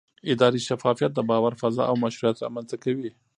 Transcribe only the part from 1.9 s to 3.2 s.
مشروعیت رامنځته کوي